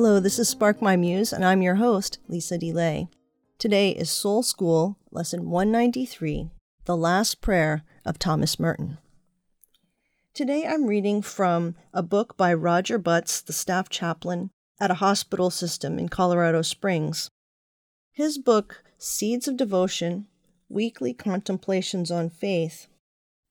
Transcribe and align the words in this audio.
Hello, 0.00 0.20
this 0.20 0.38
is 0.38 0.48
Spark 0.48 0.80
My 0.80 0.94
Muse, 0.94 1.32
and 1.32 1.44
I'm 1.44 1.60
your 1.60 1.74
host, 1.74 2.20
Lisa 2.28 2.56
DeLay. 2.56 3.08
Today 3.58 3.90
is 3.90 4.08
Soul 4.08 4.44
School, 4.44 4.96
Lesson 5.10 5.50
193 5.50 6.50
The 6.84 6.96
Last 6.96 7.40
Prayer 7.40 7.82
of 8.04 8.16
Thomas 8.16 8.60
Merton. 8.60 8.98
Today 10.34 10.64
I'm 10.64 10.86
reading 10.86 11.20
from 11.20 11.74
a 11.92 12.04
book 12.04 12.36
by 12.36 12.54
Roger 12.54 12.96
Butts, 12.96 13.40
the 13.40 13.52
staff 13.52 13.88
chaplain 13.88 14.50
at 14.78 14.92
a 14.92 15.02
hospital 15.02 15.50
system 15.50 15.98
in 15.98 16.08
Colorado 16.08 16.62
Springs. 16.62 17.28
His 18.12 18.38
book, 18.38 18.84
Seeds 18.98 19.48
of 19.48 19.56
Devotion 19.56 20.28
Weekly 20.68 21.12
Contemplations 21.12 22.12
on 22.12 22.30
Faith, 22.30 22.86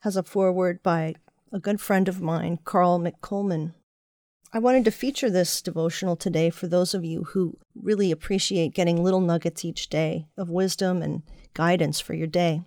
has 0.03 0.15
a 0.15 0.23
foreword 0.23 0.81
by 0.81 1.15
a 1.51 1.59
good 1.59 1.81
friend 1.81 2.07
of 2.07 2.21
mine, 2.21 2.59
Carl 2.63 3.01
McColman. 3.01 3.73
I 4.53 4.59
wanted 4.59 4.85
to 4.85 4.91
feature 4.91 5.29
this 5.29 5.61
devotional 5.61 6.15
today 6.15 6.49
for 6.49 6.67
those 6.67 6.93
of 6.93 7.03
you 7.03 7.23
who 7.25 7.57
really 7.75 8.11
appreciate 8.11 8.73
getting 8.73 9.03
little 9.03 9.19
nuggets 9.19 9.65
each 9.65 9.89
day 9.89 10.27
of 10.37 10.49
wisdom 10.49 11.01
and 11.01 11.23
guidance 11.53 11.99
for 11.99 12.13
your 12.13 12.27
day. 12.27 12.61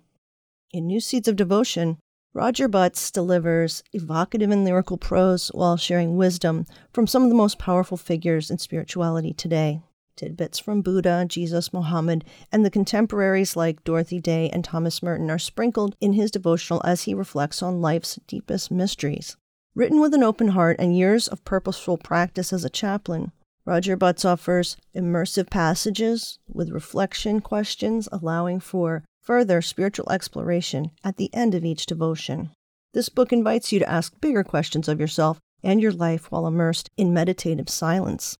In 0.71 0.85
New 0.85 0.99
Seeds 0.99 1.27
of 1.27 1.35
Devotion, 1.35 1.97
Roger 2.33 2.67
Butts 2.67 3.09
delivers 3.09 3.83
evocative 3.93 4.51
and 4.51 4.63
lyrical 4.63 4.95
prose 4.95 5.49
while 5.49 5.75
sharing 5.75 6.15
wisdom 6.17 6.67
from 6.93 7.07
some 7.07 7.23
of 7.23 7.29
the 7.29 7.35
most 7.35 7.57
powerful 7.57 7.97
figures 7.97 8.51
in 8.51 8.59
spirituality 8.59 9.33
today. 9.33 9.81
Tidbits 10.15 10.59
from 10.59 10.83
Buddha, 10.83 11.25
Jesus, 11.27 11.73
Muhammad, 11.73 12.23
and 12.51 12.63
the 12.63 12.69
contemporaries 12.69 13.55
like 13.55 13.83
Dorothy 13.83 14.19
Day 14.19 14.51
and 14.51 14.63
Thomas 14.63 15.01
Merton 15.01 15.31
are 15.31 15.39
sprinkled 15.39 15.95
in 15.99 16.13
his 16.13 16.29
devotional 16.29 16.81
as 16.85 17.03
he 17.03 17.15
reflects 17.15 17.63
on 17.63 17.81
life's 17.81 18.19
deepest 18.27 18.69
mysteries. 18.69 19.35
Written 19.73 20.01
with 20.01 20.13
an 20.13 20.21
open 20.21 20.49
heart 20.49 20.75
and 20.79 20.97
years 20.97 21.29
of 21.29 21.45
purposeful 21.45 21.97
practice 21.97 22.51
as 22.51 22.65
a 22.65 22.69
chaplain, 22.69 23.31
Roger 23.63 23.95
Butts 23.95 24.25
offers 24.25 24.75
immersive 24.93 25.49
passages 25.49 26.39
with 26.51 26.71
reflection 26.71 27.39
questions 27.39 28.09
allowing 28.11 28.59
for 28.59 29.05
further 29.21 29.61
spiritual 29.61 30.11
exploration 30.11 30.91
at 31.05 31.15
the 31.15 31.33
end 31.33 31.55
of 31.55 31.63
each 31.63 31.85
devotion. 31.85 32.49
This 32.93 33.07
book 33.07 33.31
invites 33.31 33.71
you 33.71 33.79
to 33.79 33.89
ask 33.89 34.19
bigger 34.19 34.43
questions 34.43 34.89
of 34.89 34.99
yourself 34.99 35.39
and 35.63 35.81
your 35.81 35.93
life 35.93 36.29
while 36.29 36.47
immersed 36.47 36.89
in 36.97 37.13
meditative 37.13 37.69
silence. 37.69 38.35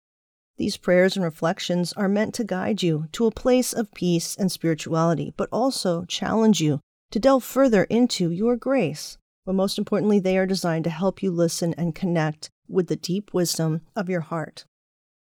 These 0.57 0.75
prayers 0.75 1.15
and 1.15 1.23
reflections 1.23 1.93
are 1.93 2.09
meant 2.09 2.33
to 2.35 2.43
guide 2.43 2.83
you 2.83 3.07
to 3.13 3.25
a 3.25 3.31
place 3.31 3.71
of 3.71 3.93
peace 3.93 4.35
and 4.35 4.51
spirituality, 4.51 5.33
but 5.37 5.47
also 5.49 6.03
challenge 6.05 6.59
you 6.59 6.81
to 7.11 7.19
delve 7.19 7.45
further 7.45 7.85
into 7.85 8.31
your 8.31 8.57
grace 8.57 9.17
but 9.45 9.55
most 9.55 9.77
importantly, 9.77 10.19
they 10.19 10.37
are 10.37 10.45
designed 10.45 10.83
to 10.83 10.89
help 10.89 11.23
you 11.23 11.31
listen 11.31 11.73
and 11.77 11.95
connect 11.95 12.49
with 12.67 12.87
the 12.87 12.95
deep 12.95 13.33
wisdom 13.33 13.81
of 13.95 14.09
your 14.09 14.21
heart. 14.21 14.65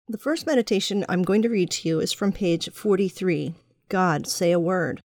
The 0.09 0.19
first 0.19 0.47
meditation 0.47 1.05
I'm 1.09 1.23
going 1.23 1.43
to 1.43 1.51
read 1.51 1.71
to 1.73 1.89
you 1.89 2.01
is 2.01 2.13
from 2.13 2.33
page 2.33 2.71
43 2.73 3.55
God, 3.89 4.27
say 4.27 4.53
a 4.53 4.61
word. 4.61 5.01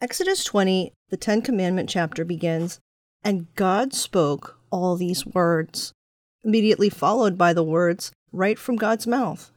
Exodus 0.00 0.44
20, 0.44 0.92
the 1.08 1.16
Ten 1.16 1.42
Commandment 1.42 1.88
chapter 1.88 2.24
begins, 2.24 2.78
And 3.24 3.52
God 3.54 3.92
spoke 3.92 4.58
all 4.70 4.96
these 4.96 5.26
words, 5.26 5.92
immediately 6.44 6.88
followed 6.88 7.36
by 7.36 7.52
the 7.52 7.64
words 7.64 8.12
right 8.32 8.58
from 8.58 8.76
God's 8.76 9.06
mouth. 9.06 9.50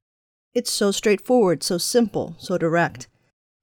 It's 0.54 0.72
so 0.72 0.92
straightforward, 0.92 1.64
so 1.64 1.78
simple, 1.78 2.36
so 2.40 2.58
direct. 2.58 3.08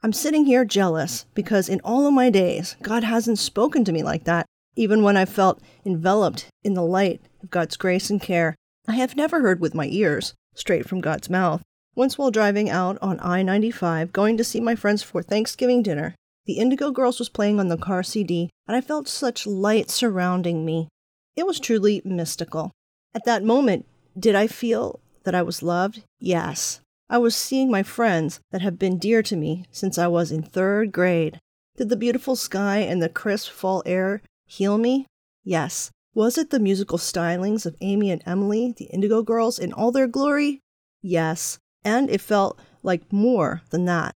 I'm 0.03 0.13
sitting 0.13 0.47
here 0.47 0.65
jealous 0.65 1.27
because 1.35 1.69
in 1.69 1.81
all 1.83 2.07
of 2.07 2.15
my 2.15 2.31
days, 2.31 2.77
God 2.83 3.03
hasn't 3.03 3.41
spoken 3.41 3.85
to 3.85 3.93
me 3.93 4.03
like 4.03 4.25
that 4.25 4.47
even 4.79 5.03
when 5.03 5.17
I 5.17 5.25
felt 5.25 5.61
enveloped 5.85 6.47
in 6.63 6.75
the 6.75 6.85
light 6.85 7.21
of 7.43 7.51
God's 7.51 7.77
grace 7.77 8.11
and 8.11 8.23
care, 8.23 8.55
I 8.87 8.93
have 8.93 9.17
never 9.17 9.41
heard 9.41 9.61
with 9.61 9.75
my 9.75 9.87
ears, 9.87 10.35
straight 10.55 10.89
from 10.89 11.01
God's 11.01 11.29
mouth. 11.29 11.63
Once 11.97 12.17
while 12.17 12.31
driving 12.31 12.71
out 12.71 12.97
on 13.03 13.19
I 13.21 13.43
95, 13.43 14.13
going 14.13 14.37
to 14.37 14.45
see 14.45 14.61
my 14.61 14.77
friends 14.77 15.03
for 15.03 15.21
Thanksgiving 15.21 15.83
dinner, 15.83 16.15
the 16.47 16.59
Indigo 16.59 16.93
Girls 16.93 17.19
was 17.19 17.29
playing 17.29 17.59
on 17.59 17.67
the 17.67 17.77
car 17.77 18.05
CD, 18.05 18.51
and 18.69 18.77
I 18.77 18.81
felt 18.81 19.09
such 19.09 19.49
light 19.49 19.91
surrounding 19.91 20.65
me. 20.65 20.87
It 21.35 21.45
was 21.45 21.59
truly 21.59 22.01
mystical. 22.05 22.71
At 23.17 23.25
that 23.25 23.43
moment, 23.43 23.85
did 24.17 24.37
I 24.37 24.47
feel 24.47 25.01
that 25.25 25.35
I 25.35 25.43
was 25.43 25.61
loved? 25.61 26.05
Yes. 26.21 26.81
I 27.11 27.19
was 27.19 27.35
seeing 27.35 27.69
my 27.69 27.83
friends 27.83 28.39
that 28.53 28.63
have 28.63 28.79
been 28.79 28.99
dear 28.99 29.25
to 29.25 29.35
me 29.35 29.65
since 29.73 29.99
I 29.99 30.07
was 30.07 30.31
in 30.31 30.45
third 30.45 30.93
grade. 30.93 31.41
Did 31.77 31.89
the 31.89 31.97
beautiful 31.97 32.37
sky 32.37 32.79
and 32.79 33.03
the 33.03 33.09
crisp 33.09 33.51
fall 33.51 33.83
air 33.85 34.23
Heal 34.49 34.79
Me? 34.79 35.07
Yes. 35.45 35.91
Was 36.15 36.39
it 36.39 36.51
the 36.51 36.59
musical 36.59 36.99
stylings 36.99 37.67
of 37.67 37.77
Amy 37.81 38.11
and 38.11 38.23
Emily, 38.25 38.75
the 38.77 38.87
Indigo 38.87 39.23
Girls, 39.23 39.59
in 39.59 39.73
all 39.73 39.93
their 39.93 40.09
glory? 40.09 40.61
Yes. 41.03 41.59
And 41.85 42.11
it 42.11 42.21
felt 42.21 42.59
like 42.83 43.13
more 43.13 43.63
than 43.71 43.85
that. 43.85 44.15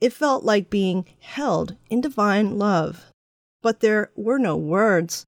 It 0.00 0.12
felt 0.12 0.44
like 0.44 0.70
being 0.70 1.04
held 1.20 1.76
in 1.90 2.00
divine 2.00 2.58
love. 2.58 3.06
But 3.60 3.80
there 3.80 4.12
were 4.16 4.38
no 4.38 4.56
words. 4.56 5.26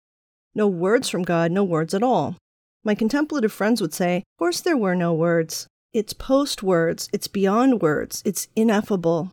No 0.55 0.69
words 0.69 1.09
from 1.09 1.25
God, 1.25 1.51
no 1.51 1.65
words 1.65 1.93
at 1.93 2.03
all. 2.03 2.37
My 2.85 2.95
contemplative 2.95 3.53
friends 3.53 3.81
would 3.81 3.93
say, 3.93 4.19
Of 4.19 4.39
course 4.39 4.61
there 4.61 4.77
were 4.77 4.95
no 4.95 5.13
words. 5.13 5.67
It's 5.93 6.13
post 6.13 6.63
words, 6.63 7.09
it's 7.13 7.29
beyond 7.29 7.83
words, 7.83 8.23
it's 8.25 8.49
ineffable. 8.55 9.31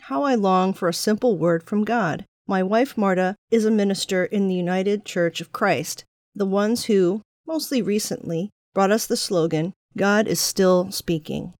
How 0.00 0.22
I 0.22 0.34
long 0.34 0.74
for 0.74 0.88
a 0.88 0.94
simple 0.94 1.38
word 1.38 1.62
from 1.62 1.84
God. 1.84 2.24
My 2.46 2.62
wife, 2.62 2.98
Marta, 2.98 3.36
is 3.50 3.64
a 3.64 3.70
minister 3.70 4.24
in 4.24 4.48
the 4.48 4.54
United 4.54 5.04
Church 5.04 5.40
of 5.40 5.52
Christ, 5.52 6.04
the 6.34 6.44
ones 6.44 6.84
who, 6.84 7.22
mostly 7.46 7.80
recently, 7.80 8.50
brought 8.74 8.90
us 8.90 9.06
the 9.06 9.16
slogan, 9.16 9.72
God 9.96 10.26
is 10.26 10.40
still 10.40 10.90
speaking. 10.90 11.54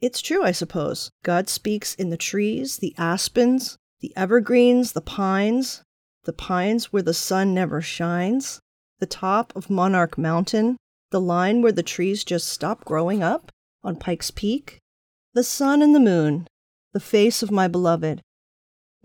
It's 0.00 0.20
true, 0.20 0.42
I 0.42 0.52
suppose. 0.52 1.10
God 1.22 1.48
speaks 1.48 1.94
in 1.94 2.10
the 2.10 2.16
trees, 2.16 2.78
the 2.78 2.94
aspens, 2.98 3.76
the 4.00 4.12
evergreens, 4.16 4.92
the 4.92 5.00
pines, 5.00 5.82
the 6.24 6.32
pines 6.32 6.92
where 6.92 7.02
the 7.02 7.14
sun 7.14 7.54
never 7.54 7.80
shines, 7.80 8.60
the 8.98 9.06
top 9.06 9.54
of 9.54 9.70
Monarch 9.70 10.18
Mountain, 10.18 10.76
the 11.10 11.20
line 11.20 11.62
where 11.62 11.72
the 11.72 11.82
trees 11.82 12.24
just 12.24 12.48
stop 12.48 12.84
growing 12.84 13.22
up 13.22 13.52
on 13.84 13.96
Pikes 13.96 14.30
Peak, 14.30 14.78
the 15.34 15.44
sun 15.44 15.82
and 15.82 15.94
the 15.94 16.00
moon, 16.00 16.48
the 16.92 17.00
face 17.00 17.42
of 17.42 17.50
my 17.50 17.68
beloved, 17.68 18.22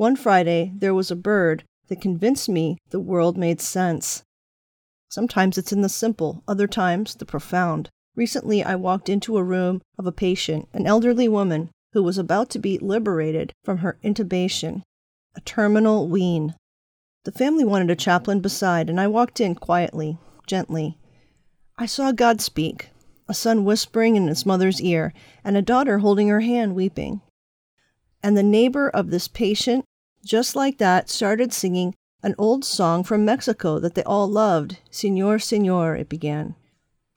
one 0.01 0.15
Friday, 0.15 0.73
there 0.75 0.95
was 0.95 1.11
a 1.11 1.15
bird 1.15 1.63
that 1.87 2.01
convinced 2.01 2.49
me 2.49 2.75
the 2.89 2.99
world 2.99 3.37
made 3.37 3.61
sense. 3.61 4.23
Sometimes 5.09 5.59
it's 5.59 5.71
in 5.71 5.81
the 5.81 5.89
simple, 5.89 6.41
other 6.47 6.65
times 6.65 7.13
the 7.13 7.23
profound. 7.23 7.87
Recently, 8.15 8.63
I 8.63 8.73
walked 8.77 9.09
into 9.09 9.37
a 9.37 9.43
room 9.43 9.79
of 9.99 10.07
a 10.07 10.11
patient, 10.11 10.67
an 10.73 10.87
elderly 10.87 11.27
woman, 11.27 11.69
who 11.93 12.01
was 12.01 12.17
about 12.17 12.49
to 12.49 12.57
be 12.57 12.79
liberated 12.79 13.53
from 13.63 13.77
her 13.77 13.99
intubation, 14.03 14.81
a 15.35 15.41
terminal 15.41 16.07
wean. 16.07 16.55
The 17.23 17.31
family 17.31 17.63
wanted 17.63 17.91
a 17.91 17.95
chaplain 17.95 18.39
beside, 18.39 18.89
and 18.89 18.99
I 18.99 19.05
walked 19.05 19.39
in 19.39 19.53
quietly, 19.53 20.17
gently. 20.47 20.97
I 21.77 21.85
saw 21.85 22.11
God 22.11 22.41
speak, 22.41 22.89
a 23.29 23.35
son 23.35 23.65
whispering 23.65 24.15
in 24.15 24.25
his 24.25 24.47
mother's 24.47 24.81
ear, 24.81 25.13
and 25.43 25.55
a 25.55 25.61
daughter 25.61 25.99
holding 25.99 26.29
her 26.29 26.41
hand 26.41 26.73
weeping. 26.73 27.21
And 28.23 28.35
the 28.35 28.41
neighbor 28.41 28.89
of 28.89 29.11
this 29.11 29.27
patient 29.27 29.85
just 30.25 30.55
like 30.55 30.77
that, 30.77 31.09
started 31.09 31.53
singing 31.53 31.95
an 32.23 32.35
old 32.37 32.63
song 32.63 33.03
from 33.03 33.25
Mexico 33.25 33.79
that 33.79 33.95
they 33.95 34.03
all 34.03 34.27
loved. 34.27 34.77
Senor, 34.89 35.39
Senor, 35.39 35.95
it 35.95 36.09
began. 36.09 36.55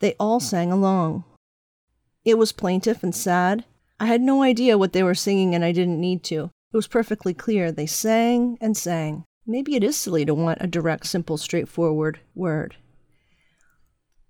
They 0.00 0.14
all 0.18 0.40
hmm. 0.40 0.44
sang 0.44 0.72
along. 0.72 1.24
It 2.24 2.38
was 2.38 2.52
plaintive 2.52 3.02
and 3.02 3.14
sad. 3.14 3.64
I 4.00 4.06
had 4.06 4.22
no 4.22 4.42
idea 4.42 4.78
what 4.78 4.92
they 4.92 5.02
were 5.02 5.14
singing, 5.14 5.54
and 5.54 5.64
I 5.64 5.72
didn't 5.72 6.00
need 6.00 6.24
to. 6.24 6.50
It 6.72 6.76
was 6.76 6.88
perfectly 6.88 7.34
clear. 7.34 7.70
They 7.70 7.86
sang 7.86 8.58
and 8.60 8.76
sang. 8.76 9.24
Maybe 9.46 9.76
it 9.76 9.84
is 9.84 9.96
silly 9.96 10.24
to 10.24 10.34
want 10.34 10.58
a 10.60 10.66
direct, 10.66 11.06
simple, 11.06 11.36
straightforward 11.36 12.18
word. 12.34 12.76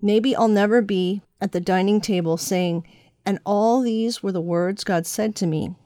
Maybe 0.02 0.34
I'll 0.34 0.48
never 0.48 0.82
be 0.82 1.22
at 1.40 1.52
the 1.52 1.60
dining 1.60 2.00
table 2.00 2.36
saying, 2.36 2.86
and 3.24 3.38
all 3.46 3.80
these 3.80 4.22
were 4.22 4.32
the 4.32 4.40
words 4.40 4.84
God 4.84 5.06
said 5.06 5.34
to 5.36 5.46
me. 5.46 5.76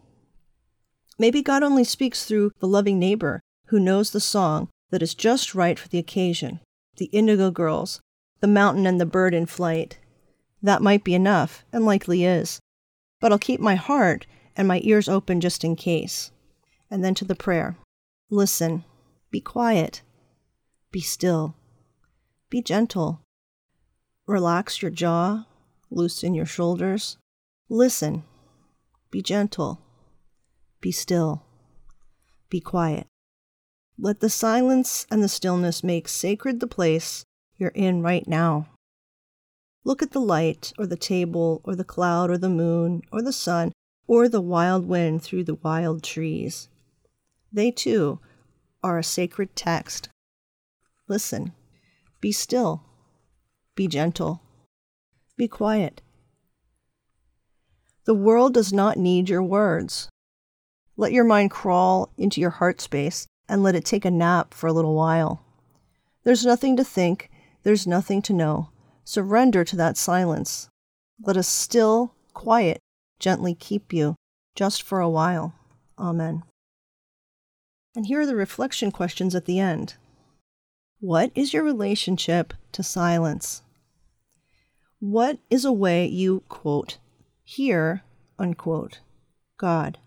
Maybe 1.19 1.43
God 1.43 1.65
only 1.65 1.85
speaks 1.85 2.25
through 2.25 2.53
the 2.61 2.69
loving 2.69 2.99
neighbor 2.99 3.41
who 3.67 3.81
knows 3.81 4.11
the 4.11 4.21
song 4.21 4.69
that 4.91 5.03
is 5.03 5.15
just 5.15 5.55
right 5.55 5.79
for 5.79 5.89
the 5.89 5.99
occasion. 5.99 6.61
The 6.97 7.07
Indigo 7.07 7.51
Girls, 7.51 8.01
the 8.41 8.47
mountain 8.47 8.87
and 8.87 9.01
the 9.01 9.07
bird 9.07 9.35
in 9.35 9.47
flight. 9.47 9.99
That 10.63 10.83
might 10.83 11.05
be 11.05 11.15
enough, 11.15 11.65
and 11.73 11.85
likely 11.85 12.25
is. 12.25 12.61
But 13.21 13.33
I'll 13.33 13.39
keep 13.39 13.61
my 13.61 13.75
heart 13.75 14.27
and 14.57 14.67
my 14.67 14.81
ears 14.85 15.09
open 15.09 15.41
just 15.41 15.65
in 15.65 15.77
case. 15.77 16.31
And 16.91 17.05
then 17.05 17.15
to 17.15 17.25
the 17.25 17.35
prayer 17.35 17.77
Listen, 18.31 18.85
be 19.31 19.41
quiet, 19.41 20.03
be 20.93 21.01
still, 21.01 21.55
be 22.49 22.63
gentle. 22.63 23.21
Relax 24.27 24.83
your 24.83 24.91
jaw, 24.91 25.47
loosen 25.91 26.35
your 26.35 26.47
shoulders. 26.47 27.17
Listen, 27.69 28.25
be 29.11 29.23
gentle 29.23 29.81
be 30.81 30.93
still. 30.93 31.45
Be 32.51 32.61
quiet. 32.61 33.07
Let 33.99 34.21
the 34.21 34.31
silence 34.31 35.07
and 35.11 35.23
the 35.23 35.29
stillness 35.29 35.83
make 35.83 36.09
sacred 36.09 36.61
the 36.61 36.67
place 36.67 37.25
you're 37.57 37.71
in 37.71 38.03
right 38.03 38.27
now. 38.29 38.69
Look 39.85 40.03
at 40.03 40.13
the 40.13 40.21
light, 40.21 40.73
or 40.79 40.87
the 40.87 40.97
table, 40.97 41.61
or 41.65 41.75
the 41.75 41.85
cloud, 41.85 42.31
or 42.31 42.39
the 42.39 42.49
moon, 42.49 43.03
or 43.11 43.23
the 43.23 43.33
sun, 43.33 43.73
or 44.07 44.29
the 44.29 44.41
wild 44.41 44.87
wind 44.87 45.23
through 45.23 45.45
the 45.45 45.57
wild 45.57 46.03
trees. 46.03 46.69
They 47.53 47.71
too 47.71 48.21
are 48.83 48.99
a 48.99 49.05
sacred 49.05 49.57
text. 49.57 50.09
Listen, 51.09 51.53
be 52.21 52.33
still, 52.33 52.85
be 53.75 53.89
gentle, 53.89 54.43
be 55.37 55.49
quiet. 55.49 56.03
The 58.05 58.15
world 58.15 58.55
does 58.55 58.73
not 58.73 58.97
need 58.97 59.29
your 59.29 59.43
words. 59.43 60.09
Let 61.01 61.13
your 61.13 61.23
mind 61.23 61.53
crawl 61.53 62.11
into 62.19 62.41
your 62.41 62.51
heart 62.51 62.81
space 62.81 63.29
and 63.49 63.63
let 63.63 63.77
it 63.77 63.85
take 63.85 64.05
a 64.05 64.11
nap 64.11 64.53
for 64.53 64.67
a 64.67 64.73
little 64.73 64.97
while. 64.97 65.45
There's 66.25 66.45
nothing 66.45 66.77
to 66.77 66.83
think, 66.83 67.31
there's 67.63 67.87
nothing 67.87 68.21
to 68.23 68.33
know. 68.33 68.71
Surrender 69.05 69.65
to 69.65 69.77
that 69.77 69.97
silence. 69.97 70.69
Let 71.23 71.37
a 71.37 71.45
still, 71.45 72.15
quiet, 72.35 72.81
gently 73.21 73.55
keep 73.55 73.93
you 73.93 74.17
just 74.57 74.83
for 74.83 74.99
a 74.99 75.09
while. 75.09 75.55
Amen. 76.01 76.43
And 77.95 78.07
here 78.07 78.23
are 78.23 78.27
the 78.27 78.35
reflection 78.35 78.91
questions 78.91 79.37
at 79.37 79.45
the 79.45 79.61
end. 79.61 79.95
What 80.99 81.31
is 81.37 81.55
your 81.55 81.63
relationship 81.63 82.53
to 82.73 82.83
silence? 82.83 83.63
What 84.99 85.39
is 85.49 85.65
a 85.65 85.73
way 85.73 86.07
you, 86.07 86.43
quote, 86.49 86.99
hear, 87.45 88.03
unquote, 88.37 88.99
God? 89.59 89.99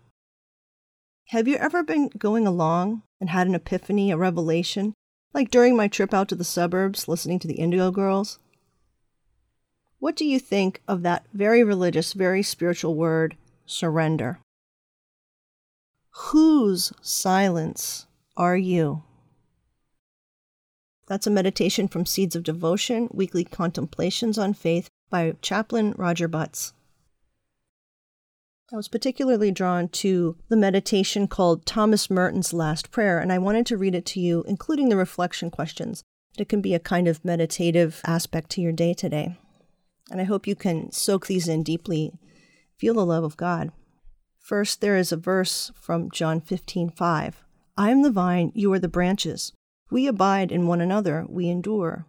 Have 1.32 1.48
you 1.48 1.56
ever 1.56 1.82
been 1.82 2.08
going 2.08 2.46
along 2.46 3.04
and 3.18 3.30
had 3.30 3.46
an 3.46 3.54
epiphany, 3.54 4.10
a 4.10 4.18
revelation, 4.18 4.92
like 5.32 5.50
during 5.50 5.74
my 5.74 5.88
trip 5.88 6.12
out 6.12 6.28
to 6.28 6.34
the 6.34 6.44
suburbs 6.44 7.08
listening 7.08 7.38
to 7.38 7.48
the 7.48 7.54
Indigo 7.54 7.90
Girls? 7.90 8.38
What 9.98 10.14
do 10.14 10.26
you 10.26 10.38
think 10.38 10.82
of 10.86 11.00
that 11.04 11.24
very 11.32 11.64
religious, 11.64 12.12
very 12.12 12.42
spiritual 12.42 12.96
word, 12.96 13.38
surrender? 13.64 14.40
Whose 16.10 16.92
silence 17.00 18.04
are 18.36 18.58
you? 18.58 19.02
That's 21.06 21.26
a 21.26 21.30
meditation 21.30 21.88
from 21.88 22.04
Seeds 22.04 22.36
of 22.36 22.42
Devotion, 22.42 23.08
Weekly 23.10 23.44
Contemplations 23.44 24.36
on 24.36 24.52
Faith 24.52 24.90
by 25.08 25.32
Chaplain 25.40 25.94
Roger 25.96 26.28
Butts. 26.28 26.74
I 28.72 28.76
was 28.76 28.88
particularly 28.88 29.50
drawn 29.50 29.88
to 29.88 30.34
the 30.48 30.56
meditation 30.56 31.28
called 31.28 31.66
Thomas 31.66 32.08
Merton's 32.08 32.54
Last 32.54 32.90
Prayer, 32.90 33.18
and 33.18 33.30
I 33.30 33.36
wanted 33.36 33.66
to 33.66 33.76
read 33.76 33.94
it 33.94 34.06
to 34.06 34.20
you, 34.20 34.44
including 34.48 34.88
the 34.88 34.96
reflection 34.96 35.50
questions. 35.50 36.02
It 36.38 36.48
can 36.48 36.62
be 36.62 36.72
a 36.72 36.78
kind 36.78 37.06
of 37.06 37.22
meditative 37.22 38.00
aspect 38.06 38.48
to 38.52 38.62
your 38.62 38.72
day 38.72 38.94
today. 38.94 39.36
And 40.10 40.22
I 40.22 40.24
hope 40.24 40.46
you 40.46 40.54
can 40.54 40.90
soak 40.90 41.26
these 41.26 41.48
in 41.48 41.62
deeply, 41.62 42.14
feel 42.78 42.94
the 42.94 43.04
love 43.04 43.24
of 43.24 43.36
God. 43.36 43.72
First, 44.38 44.80
there 44.80 44.96
is 44.96 45.12
a 45.12 45.18
verse 45.18 45.70
from 45.78 46.10
John 46.10 46.40
15 46.40 46.92
5. 46.92 47.44
I 47.76 47.90
am 47.90 48.00
the 48.00 48.10
vine, 48.10 48.52
you 48.54 48.72
are 48.72 48.78
the 48.78 48.88
branches. 48.88 49.52
We 49.90 50.06
abide 50.06 50.50
in 50.50 50.66
one 50.66 50.80
another, 50.80 51.26
we 51.28 51.50
endure. 51.50 52.06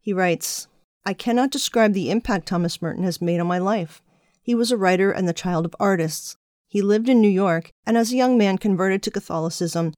He 0.00 0.14
writes, 0.14 0.68
I 1.04 1.12
cannot 1.12 1.50
describe 1.50 1.92
the 1.92 2.10
impact 2.10 2.46
Thomas 2.46 2.80
Merton 2.80 3.04
has 3.04 3.20
made 3.20 3.40
on 3.40 3.46
my 3.46 3.58
life. 3.58 4.00
He 4.44 4.54
was 4.54 4.70
a 4.70 4.76
writer 4.76 5.10
and 5.10 5.26
the 5.26 5.32
child 5.32 5.64
of 5.64 5.74
artists. 5.80 6.36
He 6.68 6.82
lived 6.82 7.08
in 7.08 7.22
New 7.22 7.30
York 7.30 7.72
and 7.86 7.96
as 7.96 8.12
a 8.12 8.16
young 8.16 8.36
man 8.36 8.58
converted 8.58 9.02
to 9.02 9.10
Catholicism 9.10 9.94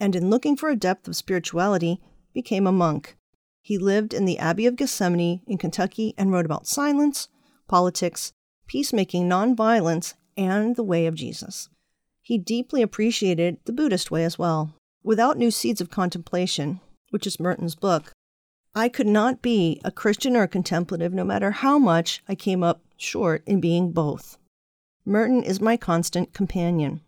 and 0.00 0.16
in 0.16 0.30
looking 0.30 0.56
for 0.56 0.68
a 0.68 0.76
depth 0.76 1.06
of 1.06 1.14
spirituality 1.14 2.00
became 2.34 2.66
a 2.66 2.72
monk. 2.72 3.16
He 3.62 3.78
lived 3.78 4.12
in 4.12 4.24
the 4.24 4.38
Abbey 4.38 4.66
of 4.66 4.74
Gethsemani 4.74 5.42
in 5.46 5.58
Kentucky 5.58 6.12
and 6.18 6.32
wrote 6.32 6.44
about 6.44 6.66
silence, 6.66 7.28
politics, 7.68 8.32
peacemaking, 8.66 9.28
nonviolence, 9.28 10.14
and 10.36 10.74
the 10.74 10.82
way 10.82 11.06
of 11.06 11.14
Jesus. 11.14 11.68
He 12.20 12.36
deeply 12.36 12.82
appreciated 12.82 13.58
the 13.64 13.72
Buddhist 13.72 14.10
way 14.10 14.24
as 14.24 14.40
well. 14.40 14.74
Without 15.04 15.38
New 15.38 15.52
Seeds 15.52 15.80
of 15.80 15.88
Contemplation, 15.88 16.80
which 17.10 17.28
is 17.28 17.38
Merton's 17.38 17.76
book, 17.76 18.10
I 18.74 18.88
could 18.88 19.06
not 19.06 19.42
be 19.42 19.80
a 19.84 19.90
Christian 19.90 20.36
or 20.36 20.42
a 20.42 20.48
contemplative 20.48 21.12
no 21.12 21.24
matter 21.24 21.50
how 21.50 21.78
much 21.78 22.22
I 22.28 22.34
came 22.34 22.62
up 22.62 22.82
short 22.96 23.42
in 23.46 23.60
being 23.60 23.92
both. 23.92 24.38
Merton 25.04 25.42
is 25.42 25.60
my 25.60 25.76
constant 25.76 26.34
companion. 26.34 27.00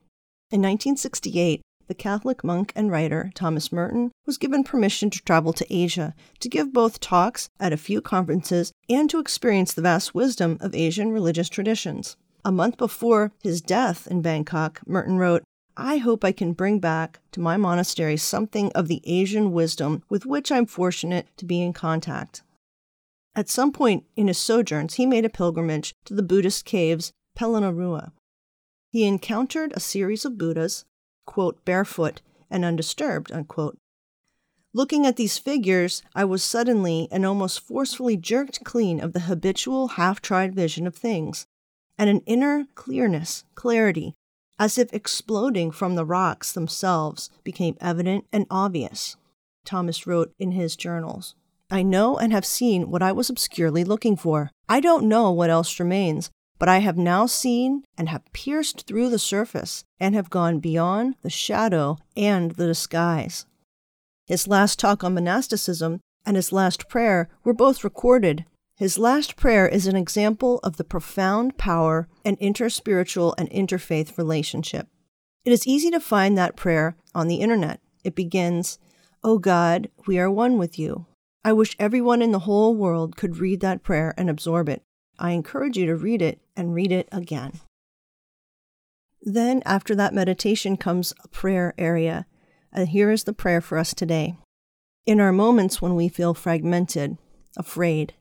In 0.51 0.63
1968, 0.63 1.61
the 1.87 1.95
Catholic 1.95 2.45
monk 2.45 2.73
and 2.77 2.91
writer 2.91 3.33
Thomas 3.35 3.73
Merton 3.73 4.13
was 4.25 4.39
given 4.39 4.63
permission 4.63 5.11
to 5.11 5.23
travel 5.23 5.53
to 5.53 5.67
Asia 5.75 6.15
to 6.39 6.49
give 6.49 6.73
both 6.73 7.01
talks 7.01 7.49
at 7.59 7.73
a 7.73 7.77
few 7.77 8.01
conferences 8.01 8.73
and 8.89 9.11
to 9.11 9.19
experience 9.19 9.73
the 9.75 9.83
vast 9.83 10.15
wisdom 10.15 10.57
of 10.61 10.75
Asian 10.75 11.11
religious 11.11 11.49
traditions. 11.49 12.17
A 12.45 12.53
month 12.53 12.79
before 12.79 13.33
his 13.43 13.61
death 13.61 14.07
in 14.07 14.23
Bangkok, 14.23 14.81
Merton 14.87 15.19
wrote, 15.19 15.43
I 15.83 15.97
hope 15.97 16.25
I 16.25 16.33
can 16.33 16.53
bring 16.53 16.79
back 16.79 17.21
to 17.33 17.41
my 17.41 17.57
monastery 17.57 18.19
something 18.19 18.71
of 18.73 18.87
the 18.87 19.01
Asian 19.05 19.51
wisdom 19.51 20.03
with 20.11 20.27
which 20.27 20.53
I'm 20.53 20.67
fortunate 20.67 21.27
to 21.39 21.47
be 21.47 21.63
in 21.63 21.73
contact. 21.73 22.43
At 23.35 23.49
some 23.49 23.73
point 23.73 24.05
in 24.15 24.29
his 24.29 24.37
sojourns, 24.37 24.95
he 24.95 25.07
made 25.07 25.25
a 25.25 25.31
pilgrimage 25.31 25.95
to 26.05 26.13
the 26.13 26.23
Buddhist 26.23 26.67
caves 26.67 27.13
Polonnaruwa. 27.35 28.13
He 28.91 29.07
encountered 29.07 29.73
a 29.73 29.81
series 29.81 30.27
of 30.27 30.37
Buddhas, 30.37 30.85
quote, 31.25 31.65
barefoot 31.65 32.21
and 32.51 32.63
undisturbed, 32.63 33.33
unquote. 33.33 33.79
Looking 34.75 35.07
at 35.07 35.17
these 35.17 35.39
figures, 35.39 36.03
I 36.15 36.27
was 36.27 36.43
suddenly 36.43 37.09
and 37.11 37.25
almost 37.25 37.61
forcefully 37.61 38.19
jerked 38.19 38.65
clean 38.65 39.01
of 39.01 39.15
the 39.15 39.21
habitual 39.21 39.89
half 39.89 40.21
tried 40.21 40.55
vision 40.55 40.87
of 40.87 40.95
things, 40.95 41.47
and 41.97 42.11
an 42.11 42.21
inner 42.27 42.67
clearness, 42.75 43.45
clarity, 43.55 44.15
as 44.61 44.77
if 44.77 44.93
exploding 44.93 45.71
from 45.71 45.95
the 45.95 46.05
rocks 46.05 46.53
themselves, 46.53 47.31
became 47.43 47.79
evident 47.81 48.27
and 48.31 48.47
obvious. 48.51 49.17
Thomas 49.65 50.07
wrote 50.07 50.35
in 50.39 50.53
his 50.53 50.77
journals. 50.77 51.35
I 51.71 51.83
know 51.83 52.19
and 52.19 52.31
have 52.31 52.45
seen 52.45 52.91
what 52.91 53.03
I 53.03 53.11
was 53.11 53.31
obscurely 53.31 53.85
looking 53.85 54.17
for. 54.17 54.51
I 54.69 54.81
don't 54.81 55.09
know 55.09 55.31
what 55.31 55.49
else 55.49 55.81
remains, 55.81 56.31
but 56.59 56.69
I 56.69 56.81
have 56.81 56.99
now 56.99 57.25
seen 57.25 57.85
and 57.97 58.11
have 58.11 58.33
pierced 58.35 58.87
through 58.87 59.09
the 59.09 59.19
surface 59.19 59.83
and 59.99 60.15
have 60.15 60.29
gone 60.29 60.59
beyond 60.59 61.15
the 61.23 61.31
shadow 61.31 61.97
and 62.15 62.51
the 62.53 62.67
disguise. 62.67 63.47
His 64.27 64.47
last 64.47 64.79
talk 64.79 65.03
on 65.03 65.15
monasticism 65.15 66.01
and 66.27 66.37
his 66.37 66.53
last 66.53 66.87
prayer 66.87 67.31
were 67.45 67.55
both 67.55 67.83
recorded 67.83 68.45
his 68.81 68.97
last 68.97 69.37
prayer 69.37 69.69
is 69.69 69.87
an 69.87 69.95
example 69.95 70.59
of 70.65 70.79
the 70.79 70.85
profound 70.85 71.59
power 71.59 72.09
and 72.25 72.41
interspiritual 72.41 73.35
and 73.37 73.51
interfaith 73.51 74.17
relationship. 74.17 74.89
It 75.45 75.53
is 75.53 75.67
easy 75.67 75.91
to 75.91 76.01
find 76.01 76.39
that 76.39 76.57
prayer 76.57 76.97
on 77.15 77.29
the 77.29 77.43
internet. 77.43 77.83
It 78.05 78.15
begins, 78.15 78.79
O 79.23 79.33
oh 79.33 79.39
God, 79.39 79.91
we 80.07 80.19
are 80.19 80.31
one 80.31 80.57
with 80.57 80.79
you. 80.79 81.05
I 81.45 81.53
wish 81.53 81.77
everyone 81.79 82.23
in 82.23 82.33
the 82.33 82.39
whole 82.49 82.75
world 82.75 83.19
could 83.19 83.37
read 83.37 83.61
that 83.61 83.83
prayer 83.83 84.15
and 84.17 84.31
absorb 84.31 84.67
it. 84.67 84.83
I 85.19 85.33
encourage 85.33 85.77
you 85.77 85.85
to 85.85 85.95
read 85.95 86.23
it 86.23 86.41
and 86.57 86.73
read 86.73 86.91
it 86.91 87.07
again. 87.13 87.61
Then, 89.21 89.63
after 89.67 89.95
that 89.97 90.15
meditation, 90.15 90.79
comes 90.79 91.13
a 91.23 91.29
prayer 91.29 91.75
area. 91.77 92.25
And 92.73 92.89
here 92.89 93.11
is 93.11 93.25
the 93.25 93.35
prayer 93.35 93.61
for 93.61 93.77
us 93.77 93.93
today. 93.93 94.37
In 95.05 95.21
our 95.21 95.33
moments 95.33 95.83
when 95.83 95.97
we 95.97 96.09
feel 96.09 96.33
fragmented, 96.33 97.19
afraid, 97.59 98.15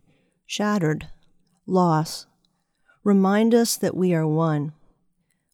shattered, 0.50 1.08
loss, 1.68 2.25
remind 3.03 3.53
us 3.53 3.77
that 3.77 3.96
we 3.96 4.15
are 4.15 4.25
one. 4.25 4.74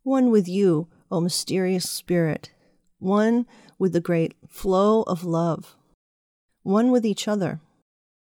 One 0.04 0.32
with 0.32 0.48
you, 0.48 0.88
O 1.12 1.20
mysterious 1.20 1.90
Spirit, 1.90 2.52
one 3.00 3.46
with 3.78 3.92
the 3.92 4.00
great 4.00 4.36
flow 4.48 5.02
of 5.04 5.26
love, 5.26 5.76
one 6.64 6.92
with 6.92 7.06
each 7.06 7.28
other, 7.28 7.60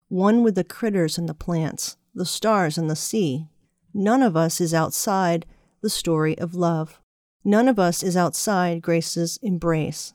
one 0.09 0.43
with 0.43 0.57
the 0.57 0.64
critters 0.64 1.16
and 1.16 1.28
the 1.28 1.33
plants, 1.35 1.97
the 2.12 2.26
stars 2.26 2.76
and 2.76 2.90
the 2.90 2.97
sea. 2.97 3.47
None 3.95 4.21
of 4.21 4.37
us 4.37 4.61
is 4.61 4.75
outside 4.75 5.47
the 5.81 5.88
story 5.88 6.37
of 6.38 6.57
love. 6.57 7.00
None 7.45 7.69
of 7.69 7.78
us 7.78 8.02
is 8.02 8.16
outside 8.16 8.83
grace's 8.83 9.38
embrace. 9.45 10.12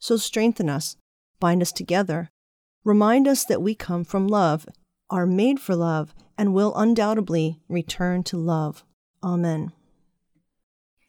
So 0.00 0.16
strengthen 0.16 0.68
us, 0.68 0.96
bind 1.38 1.62
us 1.62 1.70
together, 1.70 2.30
remind 2.82 3.28
us 3.28 3.44
that 3.44 3.62
we 3.62 3.76
come 3.76 4.02
from 4.02 4.26
love 4.26 4.66
are 5.10 5.26
made 5.26 5.60
for 5.60 5.74
love 5.74 6.14
and 6.38 6.54
will 6.54 6.74
undoubtedly 6.76 7.60
return 7.68 8.22
to 8.22 8.36
love. 8.36 8.84
Amen. 9.22 9.72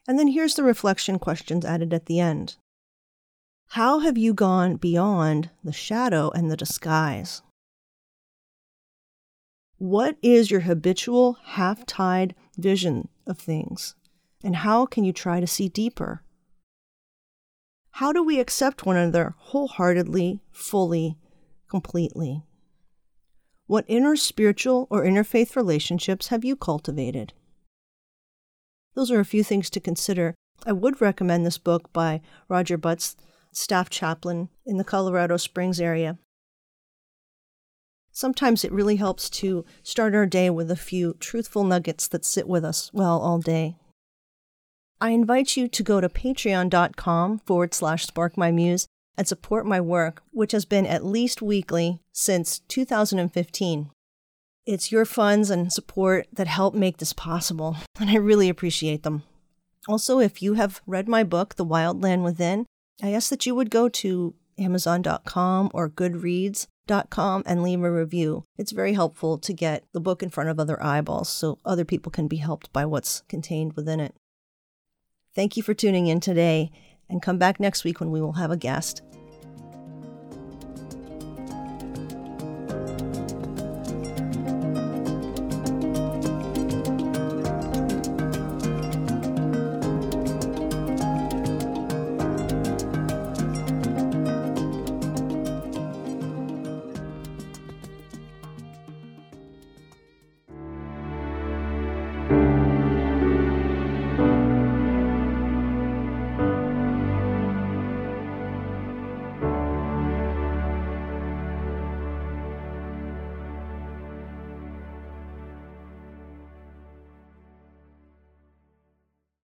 And 0.08 0.20
then 0.20 0.27
here's 0.27 0.55
the 0.55 0.63
reflection 0.63 1.20
questions 1.20 1.63
added 1.63 1.93
at 1.93 2.08
the 2.08 2.20
end. 2.20 2.58
How 3.70 4.00
have 4.00 4.17
you 4.17 4.34
gone 4.34 4.75
beyond 4.75 5.50
the 5.63 5.72
shadow 5.72 6.29
and 6.31 6.51
the 6.51 6.58
disguise? 6.58 7.41
What 9.77 10.17
is 10.22 10.51
your 10.51 10.62
habitual 10.62 11.38
half 11.43 11.86
tied 11.86 12.36
vision 12.58 13.08
of 13.25 13.38
things? 13.38 13.96
And 14.43 14.58
how 14.58 14.86
can 14.86 15.03
you 15.03 15.13
try 15.13 15.39
to 15.39 15.48
see 15.48 15.70
deeper? 15.70 16.24
How 17.91 18.12
do 18.12 18.24
we 18.24 18.39
accept 18.39 18.86
one 18.86 18.98
another 18.98 19.36
wholeheartedly, 19.38 20.41
fully, 20.51 21.17
completely? 21.70 22.43
What 23.71 23.85
inner 23.87 24.17
spiritual 24.17 24.85
or 24.89 25.05
interfaith 25.05 25.55
relationships 25.55 26.27
have 26.27 26.43
you 26.43 26.57
cultivated? 26.57 27.31
Those 28.95 29.09
are 29.11 29.21
a 29.21 29.23
few 29.23 29.45
things 29.45 29.69
to 29.69 29.79
consider. 29.79 30.35
I 30.65 30.73
would 30.73 30.99
recommend 30.99 31.45
this 31.45 31.57
book 31.57 31.93
by 31.93 32.19
Roger 32.49 32.77
Butts, 32.77 33.15
staff 33.53 33.89
chaplain 33.89 34.49
in 34.65 34.75
the 34.75 34.83
Colorado 34.83 35.37
Springs 35.37 35.79
area. 35.79 36.17
Sometimes 38.11 38.65
it 38.65 38.73
really 38.73 38.97
helps 38.97 39.29
to 39.29 39.63
start 39.83 40.15
our 40.15 40.25
day 40.25 40.49
with 40.49 40.69
a 40.69 40.75
few 40.75 41.13
truthful 41.21 41.63
nuggets 41.63 42.09
that 42.09 42.25
sit 42.25 42.49
with 42.49 42.65
us 42.65 42.91
well 42.93 43.21
all 43.21 43.39
day. 43.39 43.77
I 44.99 45.11
invite 45.11 45.55
you 45.55 45.69
to 45.69 45.81
go 45.81 46.01
to 46.01 46.09
patreon.com 46.09 47.39
forward 47.45 47.73
slash 47.73 48.05
sparkmymuse 48.05 48.87
and 49.18 49.27
support 49.27 49.65
my 49.65 49.82
work, 49.82 50.24
which 50.32 50.51
has 50.51 50.65
been 50.65 50.86
at 50.86 51.06
least 51.06 51.41
weekly 51.41 52.00
since 52.12 52.60
2015. 52.68 53.89
It's 54.65 54.91
your 54.91 55.06
funds 55.06 55.50
and 55.50 55.72
support 55.74 56.27
that 56.34 56.48
help 56.48 56.74
make 56.74 56.98
this 56.98 57.13
possible, 57.13 57.77
and 58.00 58.10
I 58.10 58.15
really 58.15 58.50
appreciate 58.50 59.03
them. 59.03 59.24
Also, 59.88 60.20
if 60.20 60.41
you 60.41 60.53
have 60.53 60.82
read 60.86 61.08
my 61.08 61.24
book, 61.24 61.56
The 61.56 61.65
Wild 61.65 62.03
Land 62.03 62.24
Within, 62.24 62.65
I 63.01 63.12
ask 63.13 63.30
that 63.30 63.46
you 63.46 63.56
would 63.56 63.72
go 63.72 63.89
to 63.89 64.36
Amazon.com 64.60 65.72
or 65.74 65.89
Goodreads.com 65.89 67.44
and 67.46 67.63
leave 67.63 67.82
a 67.82 67.91
review. 67.91 68.44
It's 68.58 68.72
very 68.72 68.94
helpful 68.94 69.39
to 69.39 69.53
get 69.53 69.86
the 69.91 70.00
book 70.00 70.22
in 70.22 70.30
front 70.30 70.50
of 70.50 70.60
other 70.60 70.82
eyeballs 70.84 71.30
so 71.30 71.58
other 71.65 71.86
people 71.86 72.12
can 72.12 72.27
be 72.27 72.38
helped 72.38 72.72
by 72.72 72.86
what's 72.86 73.22
contained 73.27 73.74
within 73.74 74.00
it. 74.00 74.13
Thank 75.34 75.58
you 75.58 75.63
for 75.63 75.74
tuning 75.74 76.08
in 76.08 76.20
today, 76.20 76.72
and 77.12 77.22
come 77.22 77.38
back 77.38 77.60
next 77.60 77.84
week 77.84 78.00
when 78.00 78.10
we 78.10 78.22
will 78.22 78.34
have 78.34 78.50
a 78.51 78.58
guest. 78.58 79.03